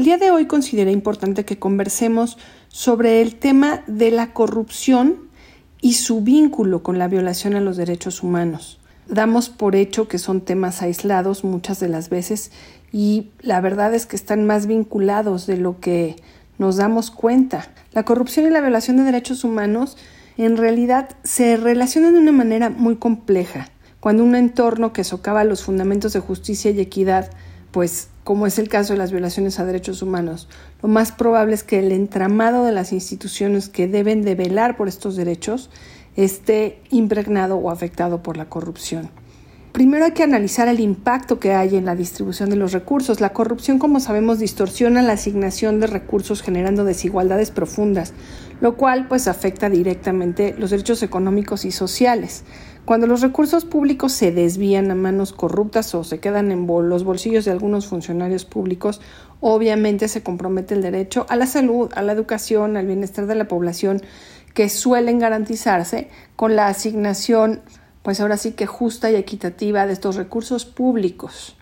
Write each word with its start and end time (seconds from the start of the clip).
El 0.00 0.06
día 0.06 0.16
de 0.16 0.30
hoy 0.30 0.46
consideré 0.46 0.92
importante 0.92 1.44
que 1.44 1.58
conversemos 1.58 2.38
sobre 2.68 3.20
el 3.20 3.34
tema 3.34 3.82
de 3.86 4.10
la 4.10 4.32
corrupción 4.32 5.28
y 5.82 5.92
su 5.92 6.22
vínculo 6.22 6.82
con 6.82 6.98
la 6.98 7.06
violación 7.06 7.54
a 7.54 7.60
los 7.60 7.76
derechos 7.76 8.22
humanos. 8.22 8.80
Damos 9.08 9.50
por 9.50 9.76
hecho 9.76 10.08
que 10.08 10.16
son 10.16 10.40
temas 10.40 10.80
aislados 10.80 11.44
muchas 11.44 11.80
de 11.80 11.88
las 11.88 12.08
veces 12.08 12.50
y 12.90 13.28
la 13.42 13.60
verdad 13.60 13.92
es 13.92 14.06
que 14.06 14.16
están 14.16 14.46
más 14.46 14.66
vinculados 14.66 15.46
de 15.46 15.58
lo 15.58 15.80
que 15.80 16.16
nos 16.56 16.76
damos 16.76 17.10
cuenta. 17.10 17.68
La 17.92 18.06
corrupción 18.06 18.46
y 18.46 18.50
la 18.50 18.62
violación 18.62 18.96
de 18.96 19.02
derechos 19.02 19.44
humanos 19.44 19.98
en 20.38 20.56
realidad 20.56 21.10
se 21.24 21.58
relacionan 21.58 22.14
de 22.14 22.20
una 22.20 22.32
manera 22.32 22.70
muy 22.70 22.96
compleja. 22.96 23.68
Cuando 24.00 24.24
un 24.24 24.34
entorno 24.34 24.94
que 24.94 25.04
socava 25.04 25.44
los 25.44 25.62
fundamentos 25.62 26.14
de 26.14 26.20
justicia 26.20 26.70
y 26.70 26.80
equidad, 26.80 27.30
pues 27.70 28.08
como 28.30 28.46
es 28.46 28.60
el 28.60 28.68
caso 28.68 28.92
de 28.92 28.98
las 29.00 29.10
violaciones 29.10 29.58
a 29.58 29.64
derechos 29.64 30.02
humanos, 30.02 30.46
lo 30.84 30.88
más 30.88 31.10
probable 31.10 31.52
es 31.52 31.64
que 31.64 31.80
el 31.80 31.90
entramado 31.90 32.64
de 32.64 32.70
las 32.70 32.92
instituciones 32.92 33.68
que 33.68 33.88
deben 33.88 34.22
de 34.22 34.36
velar 34.36 34.76
por 34.76 34.86
estos 34.86 35.16
derechos 35.16 35.68
esté 36.14 36.80
impregnado 36.90 37.56
o 37.56 37.72
afectado 37.72 38.22
por 38.22 38.36
la 38.36 38.48
corrupción. 38.48 39.10
Primero 39.72 40.04
hay 40.04 40.10
que 40.10 40.24
analizar 40.24 40.66
el 40.66 40.80
impacto 40.80 41.38
que 41.38 41.52
hay 41.52 41.76
en 41.76 41.84
la 41.84 41.94
distribución 41.94 42.50
de 42.50 42.56
los 42.56 42.72
recursos. 42.72 43.20
La 43.20 43.32
corrupción, 43.32 43.78
como 43.78 44.00
sabemos, 44.00 44.40
distorsiona 44.40 45.00
la 45.00 45.12
asignación 45.12 45.78
de 45.78 45.86
recursos 45.86 46.42
generando 46.42 46.84
desigualdades 46.84 47.52
profundas, 47.52 48.12
lo 48.60 48.76
cual 48.76 49.06
pues 49.06 49.28
afecta 49.28 49.70
directamente 49.70 50.56
los 50.58 50.70
derechos 50.70 51.04
económicos 51.04 51.64
y 51.64 51.70
sociales. 51.70 52.42
Cuando 52.84 53.06
los 53.06 53.20
recursos 53.20 53.64
públicos 53.64 54.12
se 54.12 54.32
desvían 54.32 54.90
a 54.90 54.96
manos 54.96 55.32
corruptas 55.32 55.94
o 55.94 56.02
se 56.02 56.18
quedan 56.18 56.50
en 56.50 56.66
los 56.66 57.04
bolsillos 57.04 57.44
de 57.44 57.52
algunos 57.52 57.86
funcionarios 57.86 58.44
públicos, 58.44 59.00
obviamente 59.40 60.08
se 60.08 60.24
compromete 60.24 60.74
el 60.74 60.82
derecho 60.82 61.26
a 61.28 61.36
la 61.36 61.46
salud, 61.46 61.92
a 61.94 62.02
la 62.02 62.12
educación, 62.12 62.76
al 62.76 62.86
bienestar 62.86 63.26
de 63.26 63.36
la 63.36 63.46
población, 63.46 64.02
que 64.52 64.68
suelen 64.68 65.20
garantizarse 65.20 66.08
con 66.34 66.56
la 66.56 66.66
asignación 66.66 67.60
pues 68.02 68.20
ahora 68.20 68.36
sí 68.36 68.52
que 68.52 68.66
justa 68.66 69.10
y 69.10 69.16
equitativa 69.16 69.86
de 69.86 69.92
estos 69.92 70.16
recursos 70.16 70.64
públicos. 70.64 71.56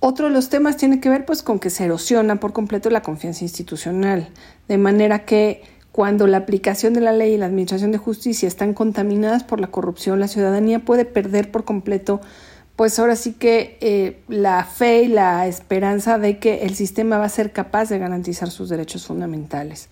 Otro 0.00 0.26
de 0.26 0.32
los 0.32 0.48
temas 0.48 0.76
tiene 0.76 1.00
que 1.00 1.08
ver 1.08 1.24
pues 1.24 1.42
con 1.42 1.58
que 1.58 1.70
se 1.70 1.84
erosiona 1.84 2.38
por 2.38 2.52
completo 2.52 2.90
la 2.90 3.02
confianza 3.02 3.44
institucional, 3.44 4.28
de 4.68 4.78
manera 4.78 5.24
que 5.24 5.62
cuando 5.92 6.26
la 6.26 6.36
aplicación 6.36 6.92
de 6.92 7.00
la 7.00 7.12
ley 7.12 7.34
y 7.34 7.38
la 7.38 7.46
administración 7.46 7.90
de 7.90 7.98
justicia 7.98 8.46
están 8.46 8.74
contaminadas 8.74 9.44
por 9.44 9.60
la 9.60 9.68
corrupción, 9.68 10.20
la 10.20 10.28
ciudadanía 10.28 10.80
puede 10.80 11.06
perder 11.06 11.50
por 11.50 11.64
completo 11.64 12.20
pues 12.76 12.98
ahora 12.98 13.16
sí 13.16 13.32
que 13.32 13.78
eh, 13.80 14.22
la 14.28 14.62
fe 14.64 15.04
y 15.04 15.08
la 15.08 15.46
esperanza 15.46 16.18
de 16.18 16.38
que 16.38 16.64
el 16.64 16.74
sistema 16.74 17.16
va 17.16 17.24
a 17.24 17.30
ser 17.30 17.52
capaz 17.52 17.88
de 17.88 17.98
garantizar 17.98 18.50
sus 18.50 18.68
derechos 18.68 19.06
fundamentales. 19.06 19.88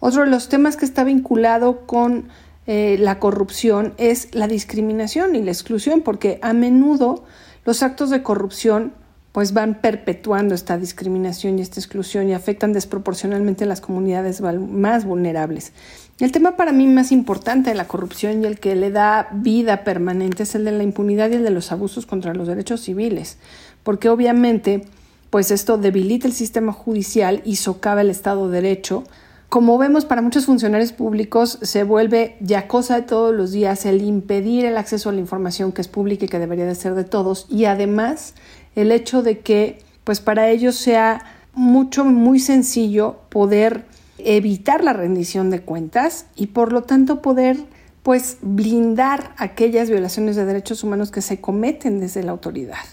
Otro 0.00 0.24
de 0.24 0.30
los 0.30 0.48
temas 0.48 0.76
que 0.76 0.84
está 0.84 1.04
vinculado 1.04 1.86
con 1.86 2.28
eh, 2.66 2.96
la 2.98 3.18
corrupción 3.18 3.94
es 3.98 4.34
la 4.34 4.48
discriminación 4.48 5.36
y 5.36 5.42
la 5.42 5.50
exclusión, 5.50 6.00
porque 6.02 6.38
a 6.42 6.52
menudo 6.52 7.24
los 7.64 7.82
actos 7.82 8.10
de 8.10 8.22
corrupción 8.22 8.92
pues 9.32 9.52
van 9.52 9.80
perpetuando 9.80 10.54
esta 10.54 10.78
discriminación 10.78 11.58
y 11.58 11.62
esta 11.62 11.80
exclusión 11.80 12.28
y 12.28 12.34
afectan 12.34 12.72
desproporcionalmente 12.72 13.64
a 13.64 13.66
las 13.66 13.80
comunidades 13.80 14.40
más 14.40 15.04
vulnerables. 15.04 15.72
El 16.20 16.30
tema 16.30 16.56
para 16.56 16.70
mí 16.70 16.86
más 16.86 17.10
importante 17.10 17.70
de 17.70 17.74
la 17.74 17.88
corrupción 17.88 18.42
y 18.42 18.46
el 18.46 18.60
que 18.60 18.76
le 18.76 18.92
da 18.92 19.28
vida 19.32 19.82
permanente 19.82 20.44
es 20.44 20.54
el 20.54 20.64
de 20.64 20.70
la 20.70 20.84
impunidad 20.84 21.30
y 21.30 21.34
el 21.34 21.42
de 21.42 21.50
los 21.50 21.72
abusos 21.72 22.06
contra 22.06 22.32
los 22.32 22.46
derechos 22.46 22.82
civiles, 22.82 23.38
porque 23.82 24.08
obviamente 24.08 24.84
pues 25.30 25.50
esto 25.50 25.78
debilita 25.78 26.28
el 26.28 26.32
sistema 26.32 26.72
judicial 26.72 27.42
y 27.44 27.56
socava 27.56 28.02
el 28.02 28.10
Estado 28.10 28.48
de 28.48 28.62
Derecho, 28.62 29.02
como 29.48 29.78
vemos, 29.78 30.04
para 30.04 30.22
muchos 30.22 30.46
funcionarios 30.46 30.92
públicos 30.92 31.58
se 31.62 31.84
vuelve 31.84 32.36
ya 32.40 32.66
cosa 32.66 32.96
de 32.96 33.02
todos 33.02 33.34
los 33.34 33.52
días 33.52 33.86
el 33.86 34.02
impedir 34.02 34.64
el 34.64 34.76
acceso 34.76 35.10
a 35.10 35.12
la 35.12 35.20
información 35.20 35.72
que 35.72 35.80
es 35.80 35.88
pública 35.88 36.24
y 36.24 36.28
que 36.28 36.38
debería 36.38 36.66
de 36.66 36.74
ser 36.74 36.94
de 36.94 37.04
todos 37.04 37.46
y 37.48 37.66
además 37.66 38.34
el 38.74 38.90
hecho 38.90 39.22
de 39.22 39.40
que 39.40 39.80
pues 40.02 40.20
para 40.20 40.50
ellos 40.50 40.74
sea 40.74 41.24
mucho 41.52 42.04
muy 42.04 42.40
sencillo 42.40 43.20
poder 43.28 43.84
evitar 44.18 44.82
la 44.82 44.92
rendición 44.92 45.50
de 45.50 45.60
cuentas 45.60 46.26
y 46.34 46.48
por 46.48 46.72
lo 46.72 46.82
tanto 46.82 47.22
poder 47.22 47.56
pues 48.02 48.38
blindar 48.42 49.34
aquellas 49.38 49.88
violaciones 49.88 50.36
de 50.36 50.44
derechos 50.44 50.84
humanos 50.84 51.10
que 51.10 51.22
se 51.22 51.40
cometen 51.40 52.00
desde 52.00 52.22
la 52.22 52.32
autoridad. 52.32 52.84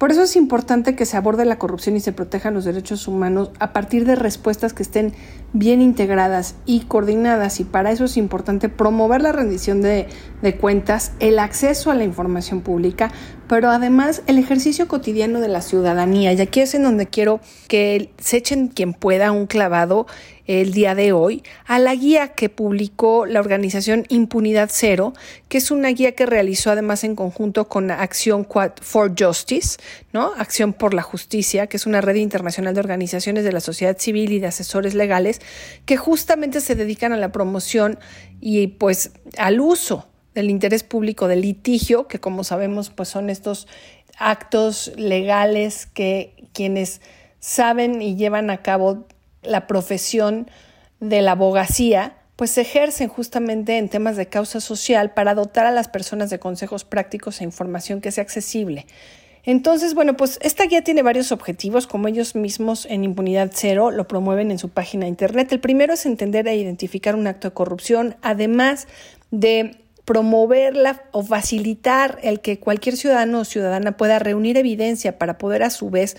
Por 0.00 0.12
eso 0.12 0.22
es 0.22 0.34
importante 0.34 0.96
que 0.96 1.04
se 1.04 1.18
aborde 1.18 1.44
la 1.44 1.58
corrupción 1.58 1.94
y 1.94 2.00
se 2.00 2.14
protejan 2.14 2.54
los 2.54 2.64
derechos 2.64 3.06
humanos 3.06 3.50
a 3.58 3.74
partir 3.74 4.06
de 4.06 4.16
respuestas 4.16 4.72
que 4.72 4.82
estén 4.82 5.12
bien 5.52 5.82
integradas 5.82 6.54
y 6.64 6.86
coordinadas. 6.86 7.60
Y 7.60 7.64
para 7.64 7.90
eso 7.90 8.06
es 8.06 8.16
importante 8.16 8.70
promover 8.70 9.20
la 9.20 9.32
rendición 9.32 9.82
de, 9.82 10.08
cuentas, 10.58 11.12
el 11.20 11.38
acceso 11.38 11.90
a 11.90 11.94
la 11.94 12.04
información 12.04 12.62
pública, 12.62 13.12
pero 13.50 13.68
además 13.70 14.22
el 14.28 14.38
ejercicio 14.38 14.86
cotidiano 14.86 15.40
de 15.40 15.48
la 15.48 15.60
ciudadanía. 15.60 16.32
Y 16.32 16.40
aquí 16.40 16.60
es 16.60 16.72
en 16.74 16.84
donde 16.84 17.08
quiero 17.08 17.40
que 17.66 18.10
se 18.16 18.36
echen 18.36 18.68
quien 18.68 18.94
pueda 18.94 19.32
un 19.32 19.48
clavado 19.48 20.06
el 20.46 20.72
día 20.72 20.94
de 20.94 21.10
hoy 21.10 21.42
a 21.66 21.80
la 21.80 21.96
guía 21.96 22.28
que 22.28 22.48
publicó 22.48 23.26
la 23.26 23.40
organización 23.40 24.04
Impunidad 24.08 24.70
Cero, 24.72 25.14
que 25.48 25.58
es 25.58 25.72
una 25.72 25.88
guía 25.88 26.12
que 26.12 26.26
realizó 26.26 26.70
además 26.70 27.02
en 27.02 27.16
conjunto 27.16 27.66
con 27.66 27.90
Acción 27.90 28.46
for 28.80 29.14
Justice, 29.18 29.78
¿no? 30.12 30.32
Acción 30.36 30.72
por 30.72 30.94
la 30.94 31.02
Justicia, 31.02 31.66
que 31.66 31.76
es 31.76 31.86
una 31.86 32.00
red 32.00 32.14
internacional 32.14 32.74
de 32.74 32.80
organizaciones 32.80 33.42
de 33.42 33.50
la 33.50 33.60
sociedad 33.60 33.98
civil 33.98 34.30
y 34.30 34.38
de 34.38 34.46
asesores 34.46 34.94
legales 34.94 35.40
que 35.86 35.96
justamente 35.96 36.60
se 36.60 36.76
dedican 36.76 37.12
a 37.12 37.16
la 37.16 37.32
promoción 37.32 37.98
y 38.40 38.68
pues 38.68 39.10
al 39.36 39.58
uso 39.58 40.06
del 40.34 40.50
interés 40.50 40.82
público 40.84 41.28
del 41.28 41.42
litigio, 41.42 42.06
que 42.08 42.20
como 42.20 42.44
sabemos 42.44 42.90
pues 42.90 43.08
son 43.08 43.30
estos 43.30 43.66
actos 44.18 44.92
legales 44.96 45.86
que 45.86 46.48
quienes 46.52 47.00
saben 47.38 48.02
y 48.02 48.16
llevan 48.16 48.50
a 48.50 48.62
cabo 48.62 49.06
la 49.42 49.66
profesión 49.66 50.50
de 51.00 51.22
la 51.22 51.32
abogacía, 51.32 52.16
pues 52.36 52.56
ejercen 52.58 53.08
justamente 53.08 53.78
en 53.78 53.88
temas 53.88 54.16
de 54.16 54.26
causa 54.26 54.60
social 54.60 55.12
para 55.12 55.34
dotar 55.34 55.66
a 55.66 55.70
las 55.70 55.88
personas 55.88 56.30
de 56.30 56.38
consejos 56.38 56.84
prácticos 56.84 57.40
e 57.40 57.44
información 57.44 58.00
que 58.00 58.12
sea 58.12 58.22
accesible. 58.22 58.86
Entonces, 59.44 59.94
bueno, 59.94 60.16
pues 60.16 60.38
esta 60.42 60.64
guía 60.64 60.84
tiene 60.84 61.02
varios 61.02 61.32
objetivos, 61.32 61.86
como 61.86 62.08
ellos 62.08 62.34
mismos 62.34 62.86
en 62.86 63.04
Impunidad 63.04 63.50
Cero 63.54 63.90
lo 63.90 64.06
promueven 64.06 64.50
en 64.50 64.58
su 64.58 64.68
página 64.68 65.04
de 65.04 65.10
internet. 65.10 65.50
El 65.52 65.60
primero 65.60 65.94
es 65.94 66.04
entender 66.04 66.46
e 66.46 66.56
identificar 66.56 67.14
un 67.14 67.26
acto 67.26 67.48
de 67.48 67.54
corrupción, 67.54 68.16
además 68.20 68.86
de 69.30 69.76
promoverla 70.10 71.04
o 71.12 71.22
facilitar 71.22 72.18
el 72.24 72.40
que 72.40 72.58
cualquier 72.58 72.96
ciudadano 72.96 73.42
o 73.42 73.44
ciudadana 73.44 73.96
pueda 73.96 74.18
reunir 74.18 74.56
evidencia 74.56 75.20
para 75.20 75.38
poder 75.38 75.62
a 75.62 75.70
su 75.70 75.88
vez 75.88 76.16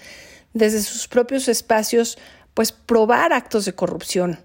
desde 0.54 0.80
sus 0.80 1.10
propios 1.10 1.50
espacios 1.50 2.18
pues 2.54 2.72
probar 2.72 3.34
actos 3.34 3.66
de 3.66 3.76
corrupción. 3.76 4.40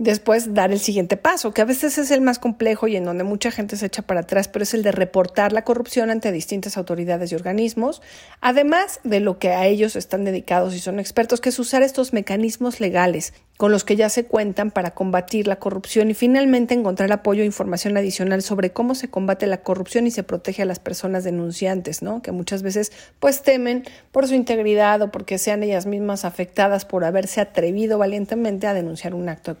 Después 0.00 0.54
dar 0.54 0.72
el 0.72 0.80
siguiente 0.80 1.18
paso, 1.18 1.52
que 1.52 1.60
a 1.60 1.66
veces 1.66 1.98
es 1.98 2.10
el 2.10 2.22
más 2.22 2.38
complejo 2.38 2.88
y 2.88 2.96
en 2.96 3.04
donde 3.04 3.22
mucha 3.22 3.50
gente 3.50 3.76
se 3.76 3.84
echa 3.84 4.00
para 4.00 4.20
atrás, 4.20 4.48
pero 4.48 4.62
es 4.62 4.72
el 4.72 4.82
de 4.82 4.92
reportar 4.92 5.52
la 5.52 5.60
corrupción 5.60 6.08
ante 6.08 6.32
distintas 6.32 6.78
autoridades 6.78 7.30
y 7.30 7.34
organismos, 7.34 8.00
además 8.40 9.00
de 9.04 9.20
lo 9.20 9.38
que 9.38 9.50
a 9.50 9.66
ellos 9.66 9.96
están 9.96 10.24
dedicados 10.24 10.74
y 10.74 10.78
son 10.78 11.00
expertos, 11.00 11.42
que 11.42 11.50
es 11.50 11.58
usar 11.58 11.82
estos 11.82 12.14
mecanismos 12.14 12.80
legales 12.80 13.34
con 13.60 13.72
los 13.72 13.84
que 13.84 13.94
ya 13.94 14.08
se 14.08 14.24
cuentan 14.24 14.70
para 14.70 14.92
combatir 14.92 15.46
la 15.46 15.56
corrupción 15.56 16.10
y 16.10 16.14
finalmente 16.14 16.72
encontrar 16.72 17.12
apoyo 17.12 17.42
e 17.42 17.44
información 17.44 17.94
adicional 17.94 18.40
sobre 18.40 18.72
cómo 18.72 18.94
se 18.94 19.10
combate 19.10 19.46
la 19.46 19.60
corrupción 19.60 20.06
y 20.06 20.10
se 20.10 20.22
protege 20.22 20.62
a 20.62 20.64
las 20.64 20.78
personas 20.78 21.24
denunciantes, 21.24 22.00
¿no? 22.00 22.22
Que 22.22 22.32
muchas 22.32 22.62
veces 22.62 22.90
pues 23.18 23.42
temen 23.42 23.84
por 24.12 24.26
su 24.26 24.32
integridad 24.32 25.02
o 25.02 25.10
porque 25.10 25.36
sean 25.36 25.62
ellas 25.62 25.84
mismas 25.84 26.24
afectadas 26.24 26.86
por 26.86 27.04
haberse 27.04 27.42
atrevido 27.42 27.98
valientemente 27.98 28.66
a 28.66 28.72
denunciar 28.72 29.12
un 29.12 29.28
acto 29.28 29.50
de 29.50 29.58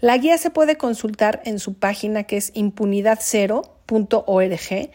La 0.00 0.16
guía 0.18 0.38
se 0.38 0.50
puede 0.50 0.76
consultar 0.76 1.42
en 1.44 1.58
su 1.58 1.74
página 1.74 2.22
que 2.24 2.36
es 2.36 2.52
impunidadcero.org 2.54 4.90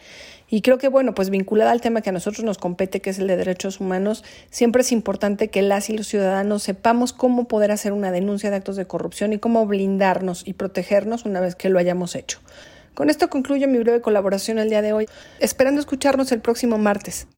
y 0.54 0.62
creo 0.62 0.78
que, 0.78 0.88
bueno, 0.88 1.14
pues 1.14 1.30
vinculada 1.30 1.72
al 1.72 1.80
tema 1.80 2.00
que 2.00 2.10
a 2.10 2.12
nosotros 2.12 2.44
nos 2.44 2.58
compete, 2.58 3.00
que 3.00 3.10
es 3.10 3.18
el 3.18 3.26
de 3.26 3.36
derechos 3.36 3.80
humanos, 3.80 4.22
siempre 4.50 4.82
es 4.82 4.92
importante 4.92 5.48
que 5.48 5.62
las 5.62 5.90
y 5.90 5.96
los 5.96 6.06
ciudadanos 6.06 6.62
sepamos 6.62 7.12
cómo 7.12 7.48
poder 7.48 7.72
hacer 7.72 7.92
una 7.92 8.12
denuncia 8.12 8.50
de 8.50 8.56
actos 8.56 8.76
de 8.76 8.86
corrupción 8.86 9.32
y 9.32 9.38
cómo 9.38 9.66
blindarnos 9.66 10.46
y 10.46 10.52
protegernos 10.52 11.24
una 11.24 11.40
vez 11.40 11.56
que 11.56 11.70
lo 11.70 11.78
hayamos 11.78 12.14
hecho. 12.14 12.38
Con 12.94 13.10
esto 13.10 13.28
concluyo 13.28 13.66
mi 13.66 13.78
breve 13.78 14.00
colaboración 14.00 14.60
el 14.60 14.68
día 14.68 14.80
de 14.80 14.92
hoy, 14.92 15.08
esperando 15.40 15.80
escucharnos 15.80 16.30
el 16.30 16.40
próximo 16.40 16.78
martes. 16.78 17.26